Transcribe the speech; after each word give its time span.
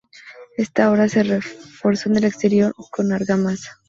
Esta 0.57 0.89
obra 0.89 1.07
se 1.07 1.21
reforzó 1.21 2.09
en 2.09 2.15
el 2.17 2.23
exterior 2.23 2.73
con 2.89 3.11
argamasa. 3.13 3.79